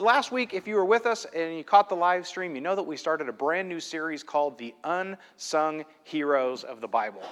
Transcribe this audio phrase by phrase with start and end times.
[0.00, 2.74] last week, if you were with us and you caught the live stream, you know
[2.74, 7.22] that we started a brand new series called The Unsung Heroes of the Bible.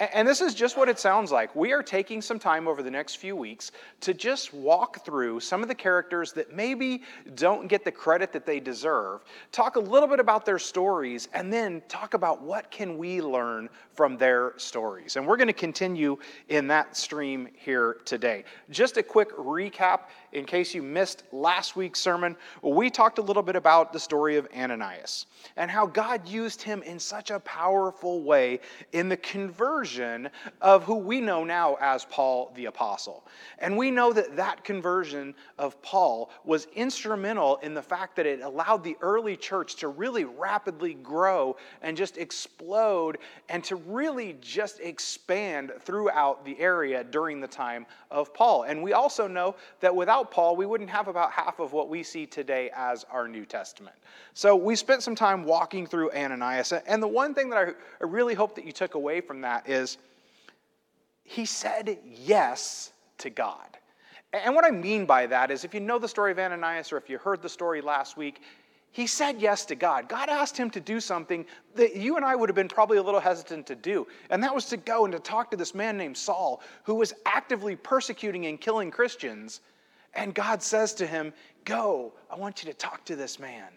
[0.00, 1.56] And this is just what it sounds like.
[1.56, 5.60] We are taking some time over the next few weeks to just walk through some
[5.60, 7.02] of the characters that maybe
[7.34, 11.52] don't get the credit that they deserve, talk a little bit about their stories, and
[11.52, 15.16] then talk about what can we learn from their stories.
[15.16, 16.16] And we're going to continue
[16.48, 18.44] in that stream here today.
[18.70, 22.36] Just a quick recap in case you missed last week's sermon.
[22.62, 25.26] We talked a little bit about the story of Ananias
[25.56, 28.60] and how God used him in such a powerful way
[28.92, 30.28] in the conversion
[30.60, 33.24] of who we know now as Paul the Apostle.
[33.58, 38.40] And we know that that conversion of Paul was instrumental in the fact that it
[38.40, 44.80] allowed the early church to really rapidly grow and just explode and to really just
[44.80, 48.64] expand throughout the area during the time of Paul.
[48.64, 52.02] And we also know that without Paul, we wouldn't have about half of what we
[52.02, 53.96] see today as our New Testament.
[54.34, 56.72] So we spent some time walking through Ananias.
[56.72, 59.78] And the one thing that I really hope that you took away from that is
[59.78, 59.98] is
[61.24, 63.76] he said yes to God.
[64.32, 66.96] And what I mean by that is if you know the story of Ananias or
[66.96, 68.40] if you heard the story last week,
[68.90, 70.08] he said yes to God.
[70.08, 71.44] God asked him to do something
[71.74, 74.06] that you and I would have been probably a little hesitant to do.
[74.30, 77.12] And that was to go and to talk to this man named Saul, who was
[77.26, 79.60] actively persecuting and killing Christians.
[80.14, 81.32] And God says to him,
[81.64, 83.68] Go, I want you to talk to this man.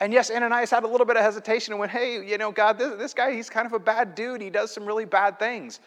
[0.00, 2.78] And yes, Ananias had a little bit of hesitation and went, hey, you know, God,
[2.78, 4.40] this, this guy, he's kind of a bad dude.
[4.40, 5.80] He does some really bad things.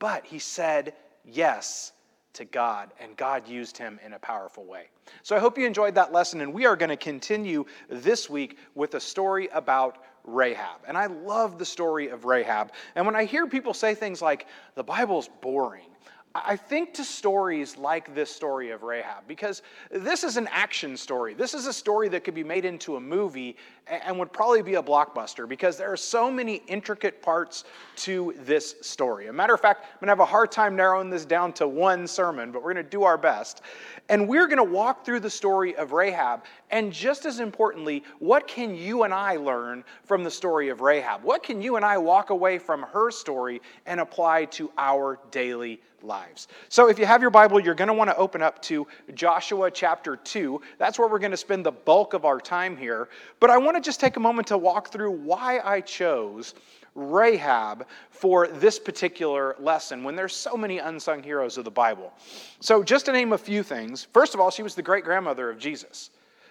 [0.00, 1.92] But he said yes
[2.32, 4.86] to God, and God used him in a powerful way.
[5.22, 8.58] So I hope you enjoyed that lesson, and we are going to continue this week
[8.74, 10.80] with a story about Rahab.
[10.86, 12.72] And I love the story of Rahab.
[12.94, 15.89] And when I hear people say things like, the Bible's boring,
[16.32, 21.34] I think to stories like this story of Rahab because this is an action story.
[21.34, 23.56] This is a story that could be made into a movie
[23.88, 27.64] and would probably be a blockbuster because there are so many intricate parts
[27.96, 29.26] to this story.
[29.26, 32.06] A matter of fact, I'm to have a hard time narrowing this down to one
[32.06, 33.62] sermon, but we're to do our best.
[34.08, 36.44] And we're to walk through the story of Rahab.
[36.70, 41.22] And just as importantly, what can you and I learn from the story of Rahab?
[41.22, 45.80] What can you and I walk away from her story and apply to our daily
[46.02, 46.48] lives.
[46.68, 49.70] So if you have your Bible, you're going to want to open up to Joshua
[49.70, 50.60] chapter 2.
[50.78, 53.08] That's where we're going to spend the bulk of our time here.
[53.38, 56.54] But I want to just take a moment to walk through why I chose
[56.94, 62.12] Rahab for this particular lesson when there's so many unsung heroes of the Bible.
[62.60, 65.50] So just to name a few things, first of all, she was the great grandmother
[65.50, 66.10] of Jesus.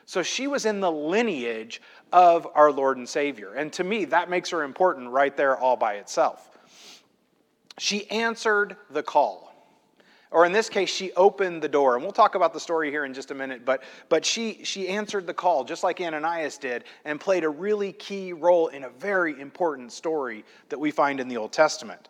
[0.10, 3.54] So she was in the lineage of our Lord and Savior.
[3.54, 6.50] And to me, that makes her important right there all by itself.
[7.78, 9.54] She answered the call.
[10.32, 11.94] Or in this case, she opened the door.
[11.94, 14.88] And we'll talk about the story here in just a minute, but, but she, she
[14.88, 18.90] answered the call, just like Ananias did, and played a really key role in a
[18.90, 22.10] very important story that we find in the Old Testament.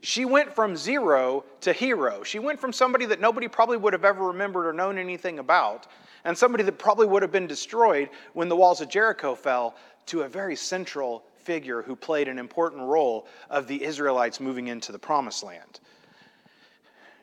[0.00, 2.22] She went from zero to hero.
[2.22, 5.88] She went from somebody that nobody probably would have ever remembered or known anything about,
[6.24, 9.76] and somebody that probably would have been destroyed when the walls of Jericho fell,
[10.06, 14.92] to a very central figure who played an important role of the Israelites moving into
[14.92, 15.80] the promised land.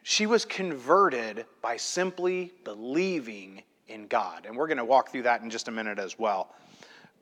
[0.03, 4.45] She was converted by simply believing in God.
[4.45, 6.55] And we're going to walk through that in just a minute as well.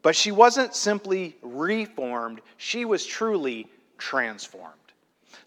[0.01, 3.67] But she wasn't simply reformed, she was truly
[3.97, 4.75] transformed.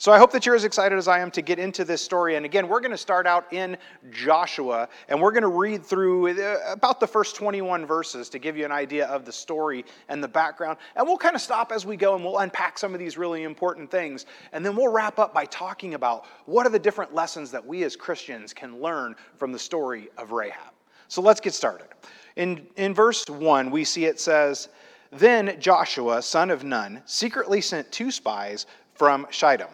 [0.02, 2.34] So I hope that you're as excited as I am to get into this story.
[2.34, 3.76] And again, we're going to start out in
[4.10, 8.56] Joshua, and we're going to read through uh, about the first 21 verses to give
[8.56, 10.78] you an idea of the story and the background.
[10.96, 13.44] And we'll kind of stop as we go and we'll unpack some of these really
[13.44, 14.26] important things.
[14.52, 17.84] And then we'll wrap up by talking about what are the different lessons that we
[17.84, 20.72] as Christians can learn from the story of Rahab.
[21.06, 21.86] So let's get started.
[22.34, 24.68] In, in verse 1, we see it says,
[25.12, 29.68] Then Joshua, son of Nun, secretly sent two spies from Shittim.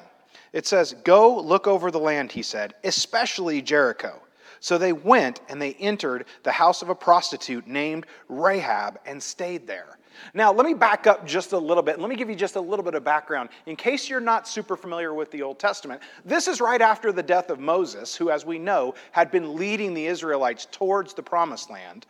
[0.53, 4.22] It says, Go look over the land, he said, especially Jericho.
[4.60, 9.67] So they went and they entered the house of a prostitute named Rahab and stayed
[9.67, 9.99] there.
[10.34, 12.00] Now, let me back up just a little bit.
[12.00, 13.50] Let me give you just a little bit of background.
[13.67, 17.23] In case you're not super familiar with the Old Testament, this is right after the
[17.23, 21.70] death of Moses, who, as we know, had been leading the Israelites towards the promised
[21.70, 22.06] land.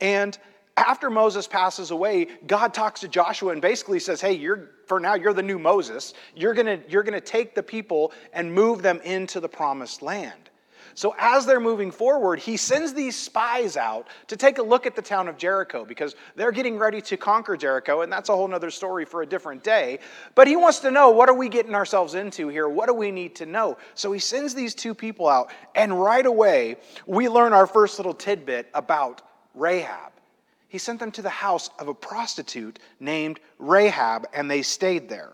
[0.00, 0.38] And
[0.76, 5.14] after Moses passes away, God talks to Joshua and basically says, Hey, you're for now,
[5.14, 6.14] you're the new Moses.
[6.34, 10.50] You're gonna, you're gonna take the people and move them into the promised land.
[10.96, 14.96] So, as they're moving forward, he sends these spies out to take a look at
[14.96, 18.52] the town of Jericho because they're getting ready to conquer Jericho, and that's a whole
[18.52, 20.00] other story for a different day.
[20.34, 22.68] But he wants to know what are we getting ourselves into here?
[22.68, 23.78] What do we need to know?
[23.94, 28.12] So, he sends these two people out, and right away, we learn our first little
[28.12, 29.22] tidbit about
[29.54, 30.10] Rahab.
[30.70, 35.32] He sent them to the house of a prostitute named Rahab, and they stayed there.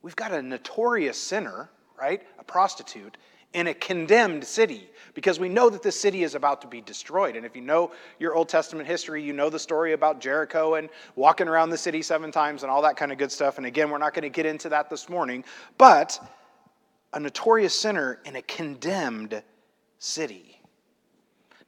[0.00, 1.68] We've got a notorious sinner,
[1.98, 2.22] right?
[2.38, 3.18] A prostitute
[3.52, 7.36] in a condemned city because we know that this city is about to be destroyed.
[7.36, 10.88] And if you know your Old Testament history, you know the story about Jericho and
[11.14, 13.58] walking around the city seven times and all that kind of good stuff.
[13.58, 15.44] And again, we're not going to get into that this morning,
[15.76, 16.18] but
[17.12, 19.42] a notorious sinner in a condemned
[19.98, 20.55] city.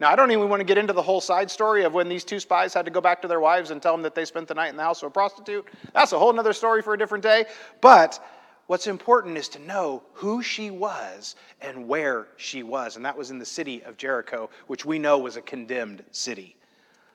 [0.00, 2.22] Now, I don't even want to get into the whole side story of when these
[2.22, 4.46] two spies had to go back to their wives and tell them that they spent
[4.46, 5.66] the night in the house of a prostitute.
[5.92, 7.46] That's a whole other story for a different day.
[7.80, 8.20] But
[8.68, 12.96] What's important is to know who she was and where she was.
[12.96, 16.54] And that was in the city of Jericho, which we know was a condemned city.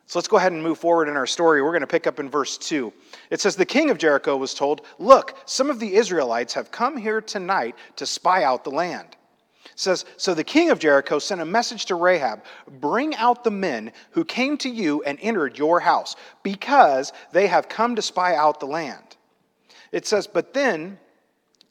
[0.07, 1.61] So let's go ahead and move forward in our story.
[1.61, 2.91] We're going to pick up in verse 2.
[3.29, 6.97] It says, The king of Jericho was told, Look, some of the Israelites have come
[6.97, 9.15] here tonight to spy out the land.
[9.65, 13.51] It says, So the king of Jericho sent a message to Rahab Bring out the
[13.51, 18.35] men who came to you and entered your house, because they have come to spy
[18.35, 19.17] out the land.
[19.91, 20.99] It says, But then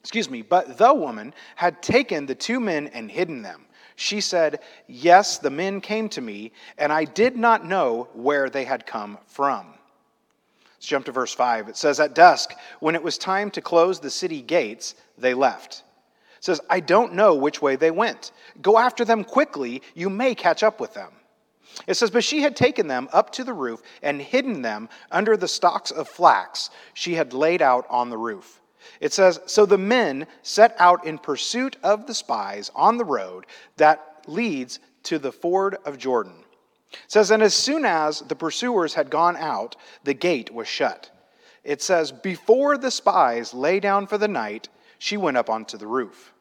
[0.03, 3.65] excuse me, but the woman had taken the two men and hidden them.
[3.95, 8.65] She said, Yes, the men came to me, and I did not know where they
[8.65, 9.67] had come from.
[10.75, 11.69] Let's jump to verse 5.
[11.69, 15.83] It says, At dusk, when it was time to close the city gates, they left.
[16.43, 18.33] Says, I don't know which way they went.
[18.61, 21.13] Go after them quickly, you may catch up with them.
[21.87, 25.37] It says, But she had taken them up to the roof and hidden them under
[25.37, 28.59] the stalks of flax she had laid out on the roof.
[28.99, 33.45] It says, So the men set out in pursuit of the spies on the road
[33.77, 36.43] that leads to the ford of Jordan.
[36.91, 41.09] It says, And as soon as the pursuers had gone out, the gate was shut.
[41.63, 44.67] It says, Before the spies lay down for the night,
[44.99, 46.32] she went up onto the roof.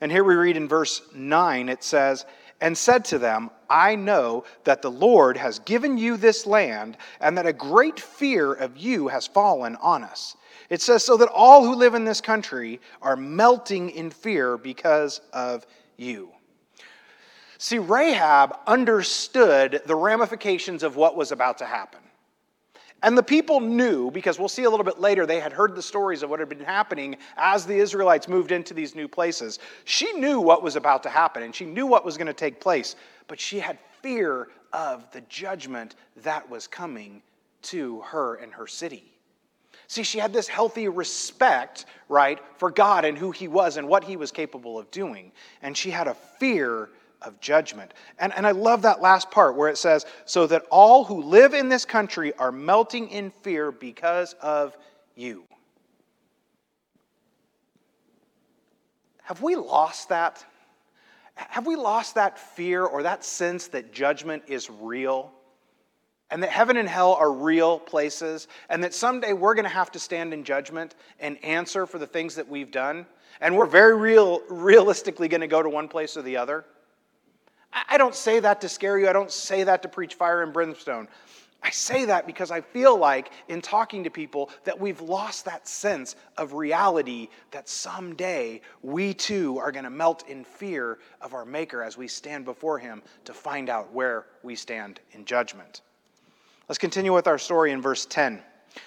[0.00, 2.24] And here we read in verse 9, it says,
[2.60, 7.36] and said to them, I know that the Lord has given you this land, and
[7.38, 10.36] that a great fear of you has fallen on us.
[10.68, 15.20] It says, so that all who live in this country are melting in fear because
[15.32, 15.66] of
[15.96, 16.30] you.
[17.58, 22.00] See, Rahab understood the ramifications of what was about to happen.
[23.02, 25.82] And the people knew, because we'll see a little bit later, they had heard the
[25.82, 29.58] stories of what had been happening as the Israelites moved into these new places.
[29.84, 32.60] She knew what was about to happen and she knew what was going to take
[32.60, 37.22] place, but she had fear of the judgment that was coming
[37.62, 39.04] to her and her city.
[39.86, 44.04] See, she had this healthy respect, right, for God and who He was and what
[44.04, 45.32] He was capable of doing.
[45.62, 46.90] And she had a fear
[47.22, 47.94] of judgment.
[48.18, 51.54] And, and I love that last part where it says, So that all who live
[51.54, 54.76] in this country are melting in fear because of
[55.14, 55.44] you.
[59.22, 60.44] Have we lost that?
[61.34, 65.32] Have we lost that fear or that sense that judgment is real?
[66.30, 69.90] and that heaven and hell are real places, and that someday we're going to have
[69.92, 73.06] to stand in judgment and answer for the things that we've done,
[73.40, 76.64] and we're very real, realistically going to go to one place or the other.
[77.72, 79.08] I don't say that to scare you.
[79.08, 81.08] I don't say that to preach fire and brimstone.
[81.62, 85.68] I say that because I feel like in talking to people that we've lost that
[85.68, 91.44] sense of reality that someday we too are going to melt in fear of our
[91.44, 95.82] Maker as we stand before Him to find out where we stand in judgment.
[96.68, 98.40] Let's continue with our story in verse 10.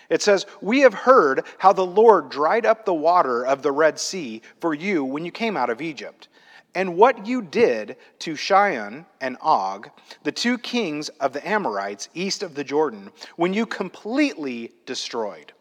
[0.10, 4.00] It says, We have heard how the Lord dried up the water of the Red
[4.00, 6.30] Sea for you when you came out of Egypt,
[6.76, 9.90] and what you did to Sihon and Og,
[10.24, 15.54] the two kings of the Amorites east of the Jordan, when you completely destroyed.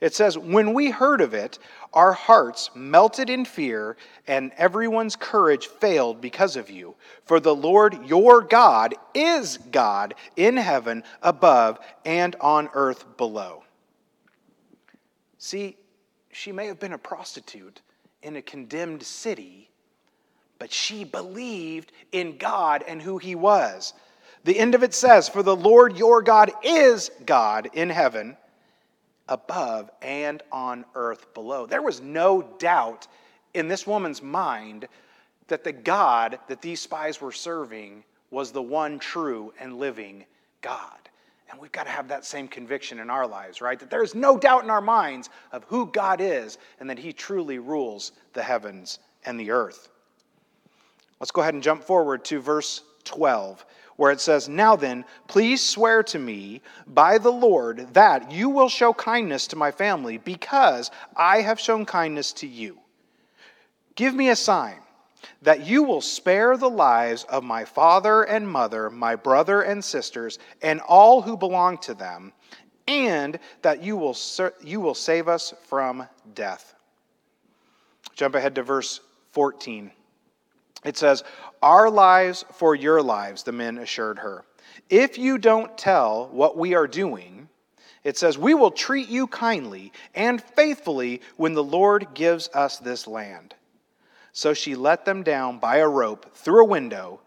[0.00, 1.58] It says, When we heard of it,
[1.92, 3.96] our hearts melted in fear,
[4.26, 6.94] and everyone's courage failed because of you.
[7.24, 13.64] For the Lord your God is God in heaven above and on earth below.
[15.38, 15.76] See,
[16.32, 17.80] she may have been a prostitute
[18.22, 19.70] in a condemned city,
[20.58, 23.92] but she believed in God and who he was.
[24.44, 28.36] The end of it says, For the Lord your God is God in heaven
[29.28, 31.66] above and on earth below.
[31.66, 33.06] There was no doubt
[33.54, 34.86] in this woman's mind
[35.48, 40.24] that the God that these spies were serving was the one true and living
[40.60, 40.98] God.
[41.50, 43.78] And we've got to have that same conviction in our lives, right?
[43.78, 47.58] That there's no doubt in our minds of who God is and that He truly
[47.58, 49.88] rules the heavens and the earth.
[51.24, 53.64] Let's go ahead and jump forward to verse 12,
[53.96, 58.68] where it says, Now then, please swear to me by the Lord that you will
[58.68, 62.78] show kindness to my family because I have shown kindness to you.
[63.94, 64.76] Give me a sign
[65.40, 70.38] that you will spare the lives of my father and mother, my brother and sisters,
[70.60, 72.34] and all who belong to them,
[72.86, 74.14] and that you will,
[74.62, 76.74] you will save us from death.
[78.14, 79.00] Jump ahead to verse
[79.30, 79.90] 14.
[80.84, 81.24] It says,
[81.62, 84.44] Our lives for your lives, the men assured her.
[84.90, 87.48] If you don't tell what we are doing,
[88.02, 93.06] it says, We will treat you kindly and faithfully when the Lord gives us this
[93.06, 93.54] land.
[94.32, 97.20] So she let them down by a rope through a window,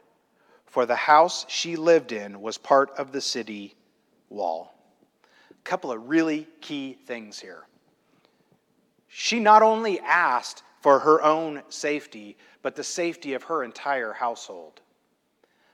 [0.65, 3.75] for the house she lived in was part of the city
[4.29, 4.75] wall.
[5.49, 7.65] A couple of really key things here.
[9.07, 14.79] She not only asked for her own safety, but the safety of her entire household.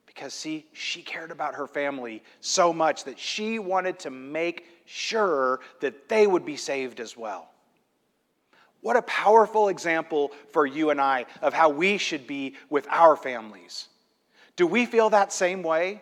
[0.07, 5.59] Because, see, she cared about her family so much that she wanted to make sure
[5.81, 7.51] that they would be saved as well.
[8.81, 13.15] What a powerful example for you and I of how we should be with our
[13.15, 13.89] families.
[14.55, 16.01] Do we feel that same way?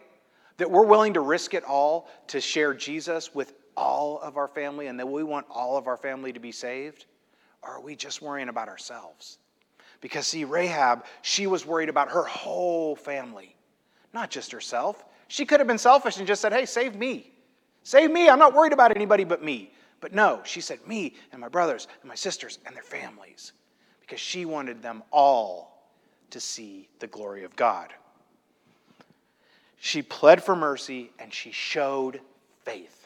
[0.55, 4.87] That we're willing to risk it all to share Jesus with all of our family
[4.87, 7.07] and that we want all of our family to be saved?
[7.63, 9.37] Or are we just worrying about ourselves?
[10.01, 13.55] Because, see, Rahab, she was worried about her whole family,
[14.13, 15.05] not just herself.
[15.27, 17.31] She could have been selfish and just said, Hey, save me.
[17.83, 18.29] Save me.
[18.29, 19.71] I'm not worried about anybody but me.
[19.99, 23.53] But no, she said, Me and my brothers and my sisters and their families,
[24.01, 25.89] because she wanted them all
[26.31, 27.93] to see the glory of God.
[29.77, 32.21] She pled for mercy and she showed
[32.65, 33.05] faith.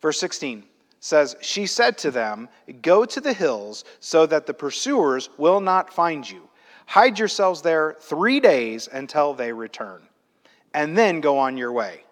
[0.00, 0.64] Verse 16
[1.08, 2.48] says, She said to them,
[2.82, 6.48] Go to the hills so that the pursuers will not find you.
[6.86, 10.02] Hide yourselves there three days until they return,
[10.72, 12.04] and then go on your way.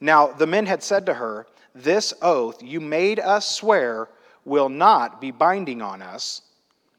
[0.00, 4.08] Now the men had said to her, This oath you made us swear
[4.44, 6.42] will not be binding on us.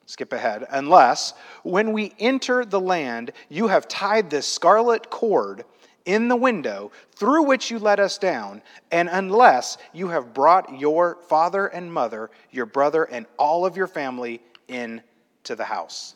[0.08, 0.66] Skip ahead.
[0.70, 5.66] Unless, when we enter the land, you have tied this scarlet cord
[6.06, 11.18] in the window through which you let us down, and unless you have brought your
[11.28, 16.16] father and mother, your brother, and all of your family into the house.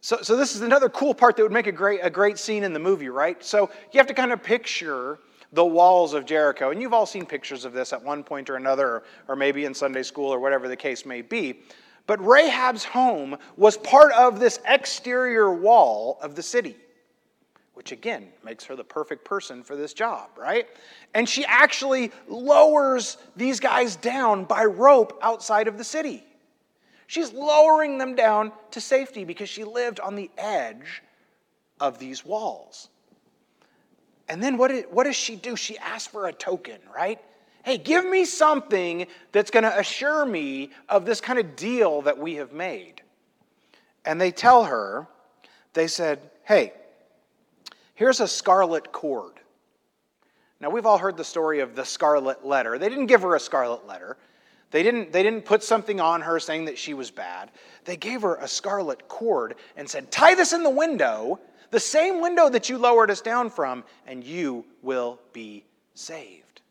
[0.00, 2.64] So, so this is another cool part that would make a great, a great scene
[2.64, 3.42] in the movie, right?
[3.44, 5.18] So you have to kind of picture
[5.52, 6.70] the walls of Jericho.
[6.70, 9.64] And you've all seen pictures of this at one point or another, or, or maybe
[9.64, 11.60] in Sunday school or whatever the case may be.
[12.06, 16.76] But Rahab's home was part of this exterior wall of the city,
[17.74, 20.66] which again makes her the perfect person for this job, right?
[21.14, 26.24] And she actually lowers these guys down by rope outside of the city.
[27.06, 31.02] She's lowering them down to safety because she lived on the edge
[31.80, 32.88] of these walls.
[34.28, 35.56] And then what, did, what does she do?
[35.56, 37.18] She asks for a token, right?
[37.64, 42.18] Hey, give me something that's going to assure me of this kind of deal that
[42.18, 43.02] we have made.
[44.04, 45.06] And they tell her,
[45.74, 46.72] they said, hey,
[47.94, 49.34] here's a scarlet cord.
[50.60, 52.78] Now, we've all heard the story of the scarlet letter.
[52.78, 54.16] They didn't give her a scarlet letter,
[54.72, 57.50] they didn't, they didn't put something on her saying that she was bad.
[57.84, 61.38] They gave her a scarlet cord and said, Tie this in the window,
[61.70, 66.62] the same window that you lowered us down from, and you will be saved.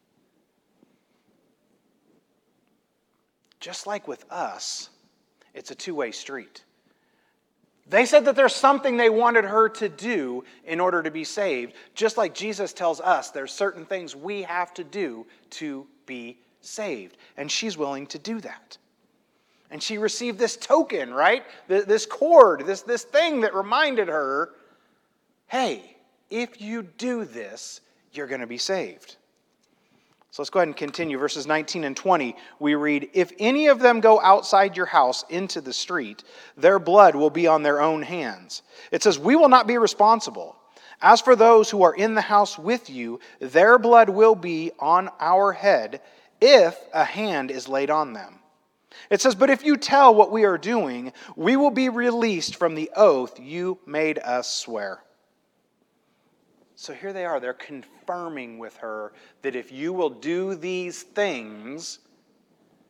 [3.59, 4.89] Just like with us,
[5.53, 6.63] it's a two way street.
[7.91, 11.73] They said that there's something they wanted her to do in order to be saved,
[11.93, 17.17] just like Jesus tells us there's certain things we have to do to be saved.
[17.35, 18.77] And she's willing to do that.
[19.71, 21.43] And she received this token, right?
[21.67, 24.51] This cord, this, this thing that reminded her
[25.47, 25.97] hey,
[26.29, 27.81] if you do this,
[28.13, 29.17] you're going to be saved.
[30.31, 31.17] So let's go ahead and continue.
[31.17, 35.59] Verses 19 and 20, we read If any of them go outside your house into
[35.59, 36.23] the street,
[36.55, 38.61] their blood will be on their own hands.
[38.93, 40.55] It says, We will not be responsible.
[41.01, 45.09] As for those who are in the house with you, their blood will be on
[45.19, 45.99] our head
[46.39, 48.39] if a hand is laid on them.
[49.09, 52.75] It says, But if you tell what we are doing, we will be released from
[52.75, 55.03] the oath you made us swear.
[56.81, 57.39] So here they are.
[57.39, 61.99] They're confirming with her that if you will do these things,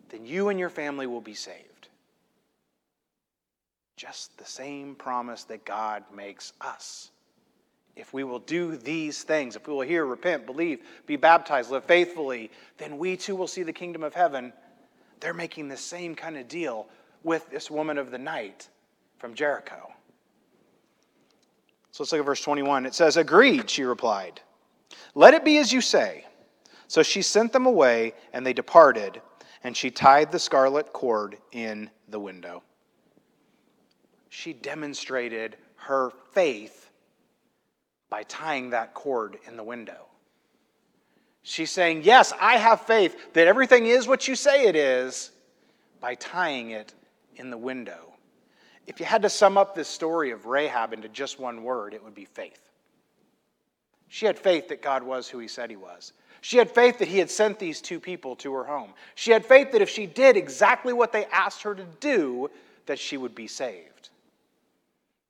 [0.08, 1.90] then you and your family will be saved.
[3.98, 7.12] Just the same promise that God makes us.
[7.98, 11.84] If we will do these things, if we will hear, repent, believe, be baptized, live
[11.84, 14.54] faithfully, then we too will see the kingdom of heaven.
[15.20, 16.88] They're making the same kind of deal
[17.24, 18.70] with this woman of the night
[19.18, 19.92] from Jericho.
[21.92, 22.86] So let's look at verse 21.
[22.86, 24.42] It says, Agreed, she replied.
[25.14, 26.26] Let it be as you say.
[26.88, 29.22] So she sent them away, and they departed,
[29.64, 32.64] and she tied the scarlet cord in the window.
[34.30, 36.90] She demonstrated her faith
[38.10, 40.08] by tying that cord in the window.
[41.44, 45.32] She's saying, Yes, I have faith that everything is what you say it is
[46.00, 46.94] by tying it
[47.36, 48.11] in the window.
[48.88, 52.04] If you had to sum up this story of Rahab into just one word, it
[52.04, 52.60] would be faith.
[54.08, 56.14] She had faith that God was who he said he was.
[56.42, 58.94] She had faith that he had sent these two people to her home.
[59.16, 62.50] She had faith that if she did exactly what they asked her to do,
[62.88, 64.10] that she would be saved.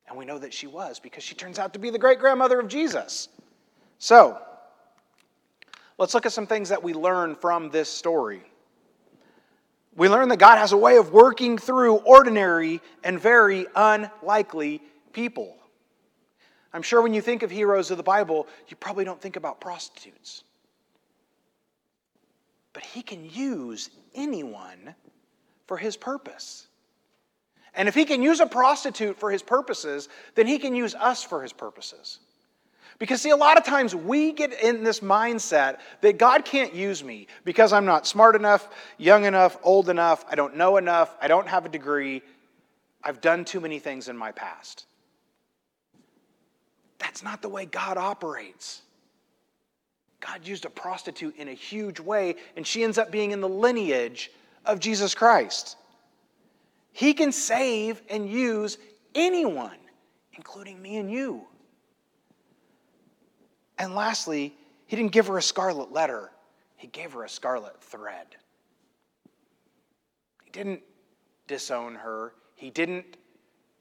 [0.08, 2.58] And we know that she was because she turns out to be the great grandmother
[2.58, 3.28] of Jesus.
[3.98, 4.40] So,
[5.98, 8.42] let's look at some things that we learn from this story.
[9.94, 14.82] We learn that God has a way of working through ordinary and very unlikely
[15.12, 15.56] people.
[16.72, 19.60] I'm sure when you think of heroes of the Bible, you probably don't think about
[19.60, 20.44] prostitutes.
[22.72, 24.94] But he can use anyone
[25.66, 26.68] for his purpose.
[27.74, 31.22] And if he can use a prostitute for his purposes, then he can use us
[31.22, 32.20] for his purposes.
[32.98, 37.02] Because, see, a lot of times we get in this mindset that God can't use
[37.02, 38.68] me because I'm not smart enough,
[38.98, 42.22] young enough, old enough, I don't know enough, I don't have a degree,
[43.02, 44.86] I've done too many things in my past.
[46.98, 48.82] That's not the way God operates.
[50.20, 53.48] God used a prostitute in a huge way, and she ends up being in the
[53.48, 54.30] lineage
[54.64, 55.76] of Jesus Christ.
[56.92, 58.78] He can save and use
[59.14, 59.76] anyone,
[60.34, 61.46] including me and you.
[63.82, 64.54] And lastly,
[64.86, 66.30] he didn't give her a scarlet letter,
[66.76, 68.28] he gave her a scarlet thread.
[70.44, 70.82] He didn't
[71.48, 73.16] disown her, he didn't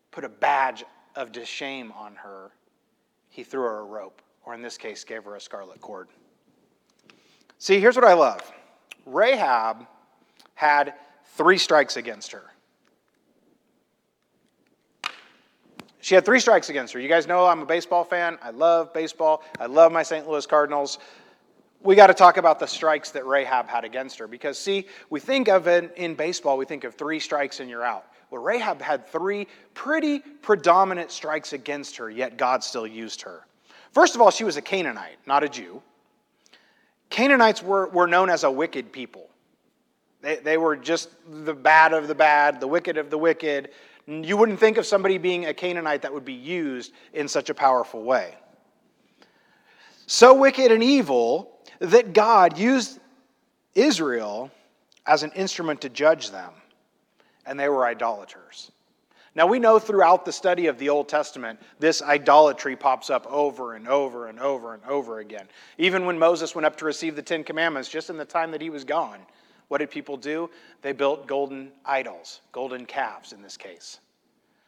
[0.10, 0.84] put a badge
[1.16, 2.50] of shame on her.
[3.30, 6.08] He threw her a rope, or in this case, gave her a scarlet cord.
[7.60, 8.42] See, here's what I love
[9.06, 9.86] Rahab
[10.56, 10.96] had
[11.36, 12.51] three strikes against her.
[16.02, 17.00] She had three strikes against her.
[17.00, 18.38] You guys know I'm a baseball fan.
[18.42, 19.44] I love baseball.
[19.60, 20.28] I love my St.
[20.28, 20.98] Louis Cardinals.
[21.84, 25.20] We got to talk about the strikes that Rahab had against her because, see, we
[25.20, 28.06] think of it in baseball, we think of three strikes and you're out.
[28.30, 33.46] Well, Rahab had three pretty predominant strikes against her, yet God still used her.
[33.92, 35.82] First of all, she was a Canaanite, not a Jew.
[37.10, 39.28] Canaanites were, were known as a wicked people.
[40.22, 43.72] They, they were just the bad of the bad, the wicked of the wicked.
[44.08, 47.54] You wouldn't think of somebody being a Canaanite that would be used in such a
[47.54, 48.36] powerful way.
[50.08, 53.00] So wicked and evil that God used
[53.76, 54.52] Israel
[55.06, 56.52] as an instrument to judge them,
[57.46, 58.72] and they were idolaters.
[59.34, 63.76] Now, we know throughout the study of the Old Testament, this idolatry pops up over
[63.76, 65.48] and over and over and over again.
[65.78, 68.62] Even when Moses went up to receive the Ten Commandments, just in the time that
[68.62, 69.20] he was gone,
[69.72, 70.50] what did people do?
[70.82, 74.02] They built golden idols, golden calves in this case.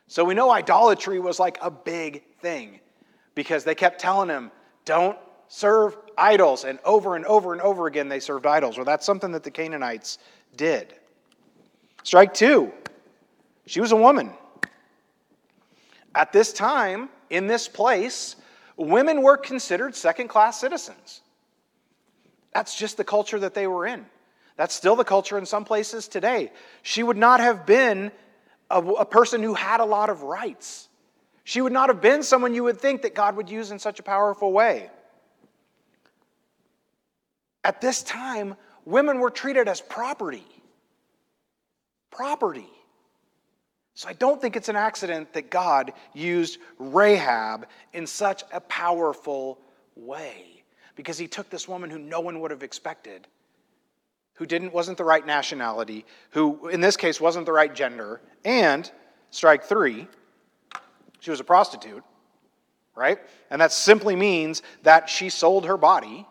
[0.08, 2.80] So we know idolatry was like a big thing
[3.36, 4.50] because they kept telling him,
[4.86, 5.18] don't
[5.50, 6.64] serve idols.
[6.64, 8.78] And over and over and over again, they served idols.
[8.78, 10.20] Well, that's something that the Canaanites
[10.56, 10.94] did.
[12.04, 12.72] Strike two,
[13.66, 14.32] she was a woman.
[16.16, 18.38] At this time, in this place,
[18.78, 21.24] women were considered second class citizens.
[22.54, 24.06] That's just the culture that they were in.
[24.56, 26.52] That's still the culture in some places today.
[26.82, 28.12] She would not have been
[28.70, 30.88] a, a, person who had a lot of rights.
[31.44, 34.00] She would not have been someone you would think that God would use in such
[34.00, 34.90] a powerful way.
[37.64, 40.46] At this time, women were treated as property.
[42.12, 42.70] Property.
[43.96, 49.60] So I don't think it's an accident that God used Rahab in such a powerful
[49.96, 50.64] way
[50.96, 53.28] because he took this woman who no one would have expected,
[54.36, 58.92] who didn't wasn't the right nationality, who in this case wasn't the right gender, and
[59.30, 60.08] strike 3,
[61.20, 62.04] she was a prostitute,
[62.96, 63.20] right?
[63.50, 66.28] And that simply means that she sold her body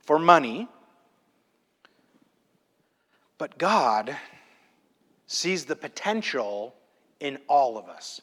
[0.00, 0.68] for money.
[3.38, 4.16] But God
[5.26, 6.74] sees the potential
[7.20, 8.20] in all of us.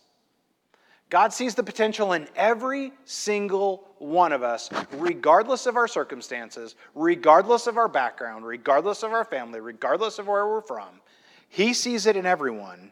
[1.10, 7.66] God sees the potential in every single one of us, regardless of our circumstances, regardless
[7.66, 11.02] of our background, regardless of our family, regardless of where we're from.
[11.48, 12.92] He sees it in everyone,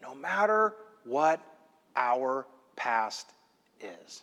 [0.00, 1.40] no matter what
[1.96, 3.32] our past
[3.80, 4.22] is.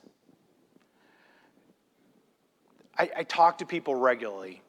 [2.97, 4.61] I, I talk to people regularly,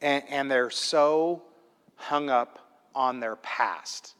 [0.00, 1.42] and, and they're so
[1.96, 2.58] hung up
[2.94, 4.14] on their past.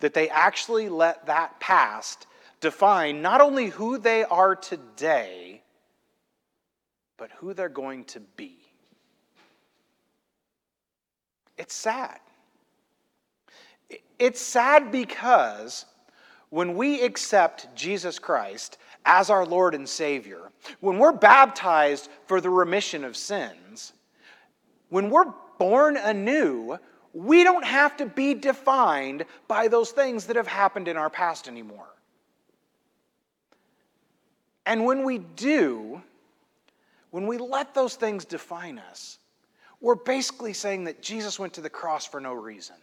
[0.00, 2.26] that they actually let that past
[2.60, 5.62] define not only who they are today,
[7.16, 8.56] but who they're going to be.
[11.56, 12.20] It's sad.
[14.18, 15.84] It's sad because
[16.50, 22.50] when we accept Jesus Christ as our Lord and Savior, when we're baptized for the
[22.50, 23.92] remission of sins,
[24.88, 26.78] when we're born anew,
[27.12, 31.48] we don't have to be defined by those things that have happened in our past
[31.48, 31.88] anymore.
[34.68, 36.02] And when we do,
[37.10, 39.18] when we let those things define us,
[39.80, 42.76] we're basically saying that Jesus went to the cross for no reason.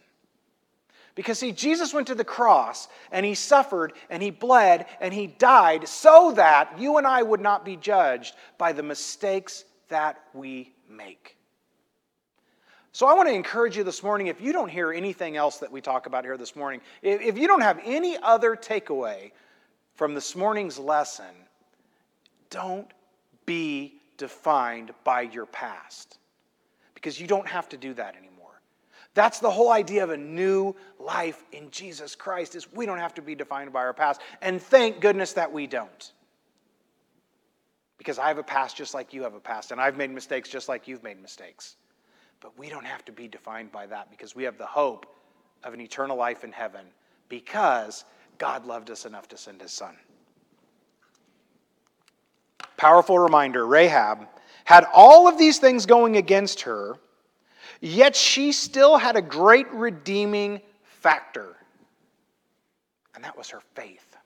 [1.14, 5.28] Because, see, Jesus went to the cross and he suffered and he bled and he
[5.28, 10.72] died so that you and I would not be judged by the mistakes that we
[10.90, 11.36] make.
[12.90, 15.70] So, I want to encourage you this morning if you don't hear anything else that
[15.70, 19.30] we talk about here this morning, if you don't have any other takeaway
[19.94, 21.45] from this morning's lesson,
[22.50, 22.90] don't
[23.44, 26.18] be defined by your past
[26.94, 28.60] because you don't have to do that anymore.
[29.14, 33.14] That's the whole idea of a new life in Jesus Christ is we don't have
[33.14, 34.20] to be defined by our past.
[34.42, 36.12] And thank goodness that we don't.
[37.96, 40.50] Because I have a past just like you have a past, and I've made mistakes
[40.50, 41.76] just like you've made mistakes.
[42.40, 45.06] But we don't have to be defined by that because we have the hope
[45.64, 46.84] of an eternal life in heaven
[47.28, 48.04] because
[48.38, 49.96] God loved us enough to send his son.
[52.76, 54.26] Powerful reminder Rahab
[54.64, 56.98] had all of these things going against her
[57.80, 61.56] Yet she still had a great redeeming factor,
[63.14, 64.16] and that was her faith.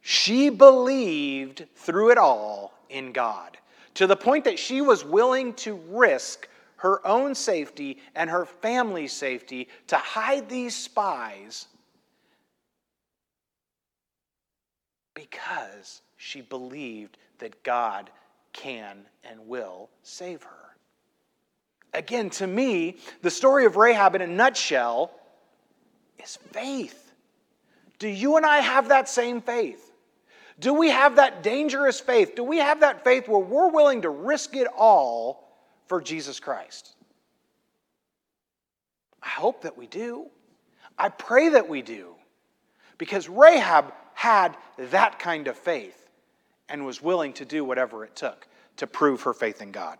[0.00, 3.58] She believed through it all in God
[3.94, 9.12] to the point that she was willing to risk her own safety and her family's
[9.12, 11.66] safety to hide these spies
[15.14, 18.10] because she believed that God
[18.52, 20.76] can and will save her.
[21.94, 25.12] Again, to me, the story of Rahab in a nutshell
[26.22, 27.14] is faith.
[27.98, 29.90] Do you and I have that same faith?
[30.58, 32.34] Do we have that dangerous faith?
[32.36, 35.48] Do we have that faith where we're willing to risk it all
[35.86, 36.96] for Jesus Christ?
[39.22, 40.26] I hope that we do.
[40.98, 42.14] I pray that we do.
[42.98, 45.96] Because Rahab had that kind of faith
[46.70, 49.98] and was willing to do whatever it took to prove her faith in God.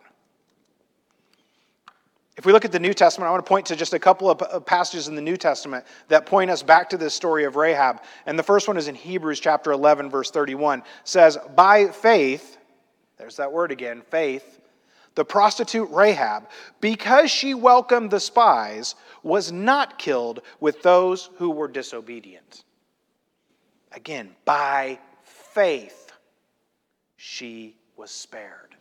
[2.37, 4.29] If we look at the New Testament, I want to point to just a couple
[4.29, 7.55] of uh, passages in the New Testament that point us back to this story of
[7.55, 8.01] Rahab.
[8.25, 10.79] And the first one is in Hebrews chapter 11 verse 31.
[10.79, 12.57] It says, "By faith,
[13.17, 14.59] there's that word again, faith,
[15.13, 21.67] the prostitute Rahab, because she welcomed the spies, was not killed with those who were
[21.67, 22.63] disobedient."
[23.91, 26.00] Again, by faith
[27.23, 28.75] she was spared.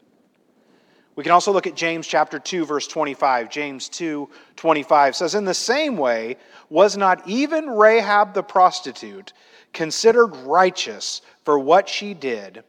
[1.14, 3.50] We can also look at James chapter 2 verse 25.
[3.50, 6.38] James 2 25 says in the same way
[6.70, 9.34] was not even Rahab the prostitute
[9.74, 12.64] considered righteous for what she did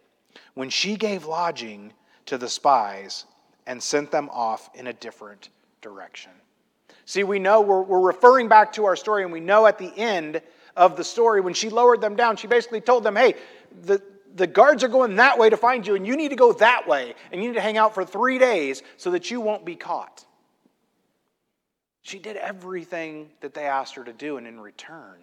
[0.56, 1.94] when she gave lodging
[2.26, 3.24] to the spies
[3.66, 5.48] and sent them off in a different
[5.80, 6.34] direction.
[7.06, 9.98] See, we know we're, we're referring back to our story, and we know at the
[9.98, 10.42] end
[10.76, 13.36] of the story when she lowered them down, she basically told them, hey,
[13.84, 14.02] the,
[14.36, 16.88] the guards are going that way to find you, and you need to go that
[16.88, 19.76] way, and you need to hang out for three days so that you won't be
[19.76, 20.26] caught.
[22.02, 25.20] She did everything that they asked her to do, and in return,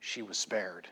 [0.00, 0.88] she was spared.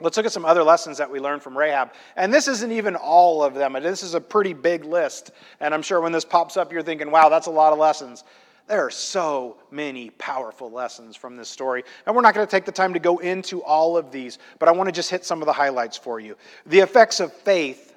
[0.00, 1.92] Let's look at some other lessons that we learned from Rahab.
[2.16, 3.74] And this isn't even all of them.
[3.74, 5.30] This is a pretty big list.
[5.60, 8.24] And I'm sure when this pops up, you're thinking, wow, that's a lot of lessons.
[8.68, 11.84] There are so many powerful lessons from this story.
[12.06, 14.68] And we're not going to take the time to go into all of these, but
[14.68, 16.36] I want to just hit some of the highlights for you.
[16.66, 17.94] The effects of faith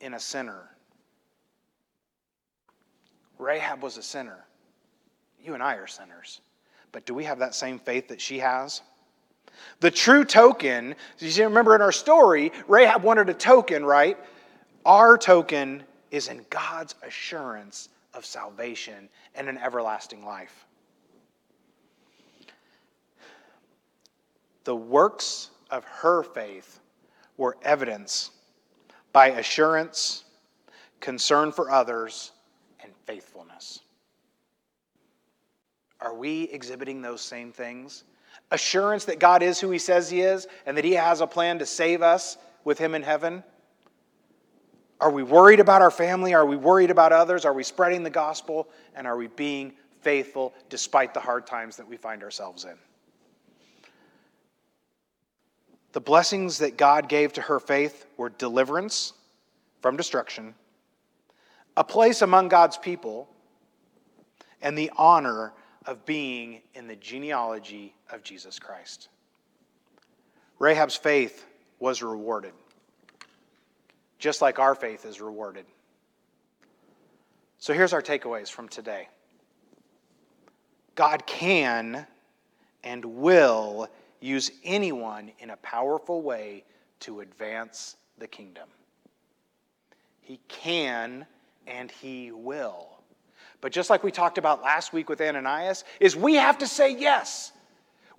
[0.00, 0.70] in a sinner.
[3.38, 4.44] Rahab was a sinner.
[5.42, 6.40] You and I are sinners.
[6.92, 8.82] But do we have that same faith that she has?
[9.80, 14.16] The true token, you see, remember in our story, Rahab wanted a token, right?
[14.84, 20.66] Our token is in God's assurance of salvation and an everlasting life.
[24.64, 26.80] The works of her faith
[27.36, 28.30] were evidence
[29.12, 30.24] by assurance,
[31.00, 32.32] concern for others,
[32.82, 33.80] and faithfulness.
[36.00, 38.04] Are we exhibiting those same things?
[38.50, 41.58] Assurance that God is who He says He is and that He has a plan
[41.58, 43.42] to save us with Him in heaven?
[45.00, 46.34] Are we worried about our family?
[46.34, 47.44] Are we worried about others?
[47.44, 48.68] Are we spreading the gospel?
[48.94, 52.76] And are we being faithful despite the hard times that we find ourselves in.
[55.92, 59.12] The blessings that God gave to her faith were deliverance
[59.82, 60.54] from destruction,
[61.76, 63.28] a place among God's people,
[64.62, 65.52] and the honor
[65.86, 69.08] of being in the genealogy of Jesus Christ.
[70.58, 71.46] Rahab's faith
[71.78, 72.52] was rewarded,
[74.20, 75.64] just like our faith is rewarded.
[77.58, 79.08] So here's our takeaways from today
[80.94, 82.06] God can
[82.84, 83.88] and will
[84.20, 86.64] use anyone in a powerful way
[87.00, 88.68] to advance the kingdom.
[90.20, 91.26] He can
[91.66, 92.88] and he will.
[93.60, 96.94] But just like we talked about last week with Ananias, is we have to say
[96.94, 97.52] yes.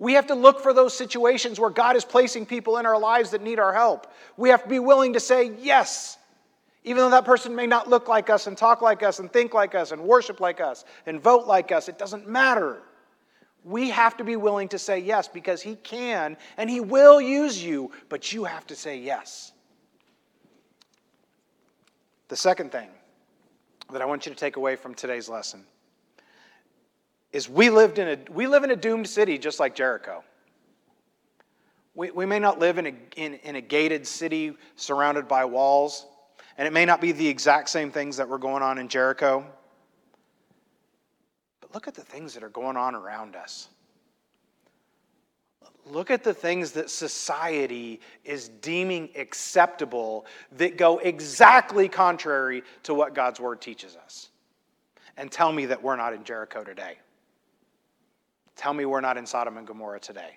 [0.02, 3.30] We have to look for those situations where God is placing people in our lives
[3.30, 4.12] that need our help.
[4.36, 6.18] We have to be willing to say yes.
[6.82, 9.54] Even though that person may not look like us and talk like us and think
[9.54, 12.82] like us and worship like us and vote like us, it doesn't matter.
[13.62, 17.62] We have to be willing to say yes because He can and He will use
[17.62, 19.52] you, but you have to say yes.
[22.26, 22.88] The second thing
[23.92, 25.64] that I want you to take away from today's lesson
[27.32, 30.22] is we, lived in a, we live in a doomed city just like Jericho.
[31.94, 36.06] We, we may not live in a, in, in a gated city surrounded by walls,
[36.56, 39.44] and it may not be the exact same things that were going on in Jericho.
[41.60, 43.68] But look at the things that are going on around us.
[45.84, 53.14] Look at the things that society is deeming acceptable that go exactly contrary to what
[53.14, 54.28] God's word teaches us.
[55.16, 56.98] And tell me that we're not in Jericho today.
[58.56, 60.36] Tell me we're not in Sodom and Gomorrah today.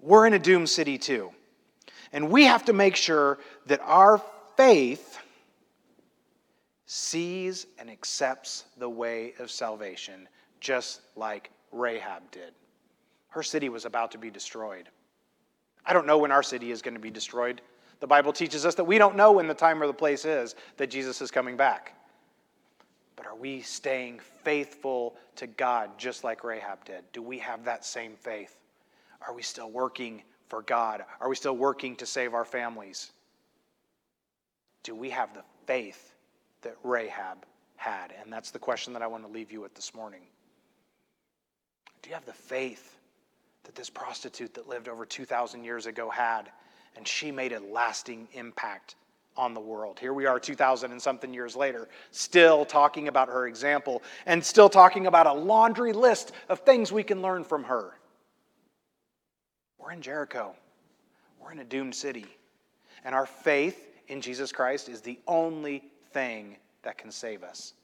[0.00, 1.30] We're in a doomed city too.
[2.12, 4.20] And we have to make sure that our
[4.56, 5.18] faith
[6.86, 10.28] sees and accepts the way of salvation,
[10.60, 12.54] just like Rahab did.
[13.28, 14.88] Her city was about to be destroyed.
[15.84, 17.60] I don't know when our city is going to be destroyed.
[18.00, 20.54] The Bible teaches us that we don't know when the time or the place is
[20.76, 21.94] that Jesus is coming back.
[23.24, 27.04] But are we staying faithful to God just like Rahab did?
[27.12, 28.54] Do we have that same faith?
[29.26, 31.04] Are we still working for God?
[31.20, 33.12] Are we still working to save our families?
[34.82, 36.14] Do we have the faith
[36.62, 38.12] that Rahab had?
[38.22, 40.22] And that's the question that I want to leave you with this morning.
[42.02, 42.98] Do you have the faith
[43.64, 46.50] that this prostitute that lived over 2,000 years ago had,
[46.94, 48.96] and she made a lasting impact
[49.36, 49.98] on the world.
[49.98, 54.68] Here we are, 2,000 and something years later, still talking about her example and still
[54.68, 57.92] talking about a laundry list of things we can learn from her.
[59.78, 60.54] We're in Jericho,
[61.40, 62.26] we're in a doomed city,
[63.04, 67.74] and our faith in Jesus Christ is the only thing that can save us.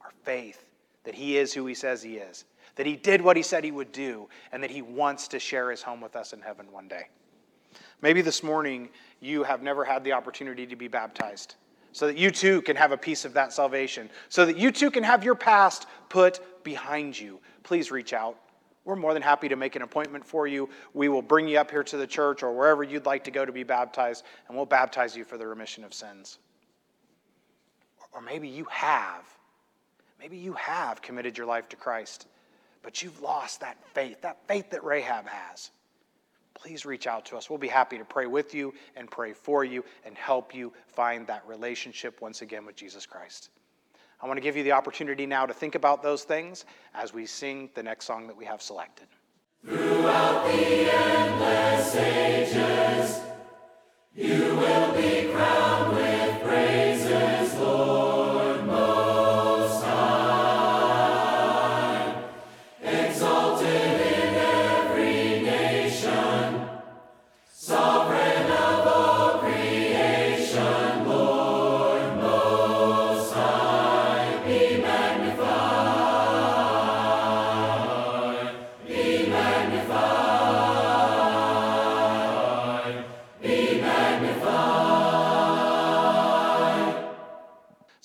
[0.00, 0.62] Our faith
[1.04, 2.44] that He is who He says He is
[2.76, 5.70] that he did what he said he would do, and that he wants to share
[5.70, 7.08] his home with us in heaven one day.
[8.00, 11.56] Maybe this morning you have never had the opportunity to be baptized,
[11.92, 14.90] so that you too can have a piece of that salvation, so that you too
[14.90, 17.40] can have your past put behind you.
[17.62, 18.36] Please reach out.
[18.84, 20.68] We're more than happy to make an appointment for you.
[20.94, 23.44] We will bring you up here to the church or wherever you'd like to go
[23.44, 26.38] to be baptized, and we'll baptize you for the remission of sins.
[28.12, 29.24] Or maybe you have.
[30.20, 32.26] Maybe you have committed your life to Christ
[32.86, 35.72] but you've lost that faith, that faith that Rahab has,
[36.56, 37.48] please reach out to us.
[37.48, 41.26] We'll be happy to pray with you and pray for you and help you find
[41.26, 43.50] that relationship once again with Jesus Christ.
[44.20, 46.64] I want to give you the opportunity now to think about those things
[46.94, 49.06] as we sing the next song that we have selected.
[49.64, 53.20] Throughout the endless ages,
[54.14, 55.75] you will be crowned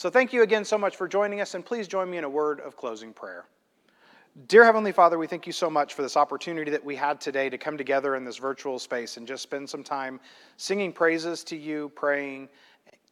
[0.02, 2.30] So thank you again so much for joining us, and please join me in a
[2.30, 3.46] word of closing prayer.
[4.48, 7.52] Dear Heavenly Father, we thank you so much for this opportunity that we had today
[7.52, 10.20] to come together in this virtual space and just spend some time
[10.58, 12.50] singing praises to you, praying,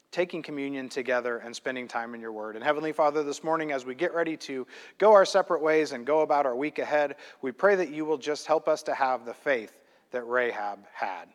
[0.10, 2.56] taking communion together, and spending time in your word.
[2.56, 4.65] And Heavenly Father, this morning, as we get ready to
[4.97, 8.17] go our separate ways and go about our week ahead, we pray that you will
[8.17, 9.78] just help us to have the faith
[10.10, 11.25] that Rahab had.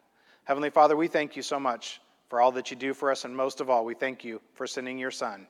[0.43, 3.37] Heavenly Father, we thank you so much for all that you do for us, and
[3.37, 5.47] most of all, we thank you for sending your Son,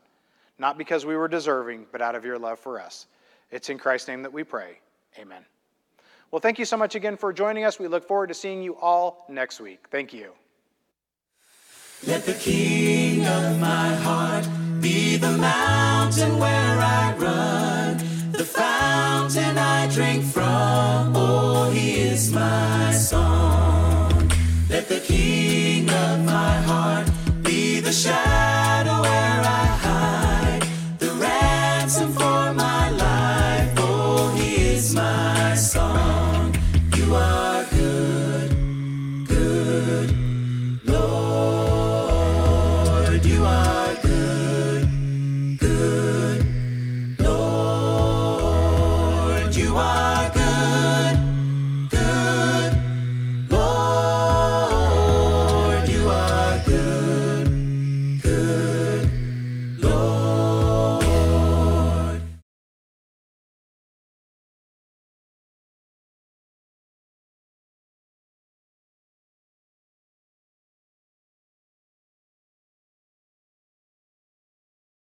[0.59, 3.07] not because we were deserving, but out of your love for us.
[3.51, 4.79] It's in Christ's name that we pray.
[5.19, 5.45] Amen.
[6.31, 7.79] Well, thank you so much again for joining us.
[7.79, 9.87] We look forward to seeing you all next week.
[9.91, 10.33] Thank you.
[12.07, 14.47] Let the king of my heart
[14.81, 17.99] be the mountain where I run,
[18.33, 21.13] the fountain I drink from.
[21.17, 24.31] Oh, he is my song.
[24.69, 26.64] Let the king of my
[28.03, 28.54] heart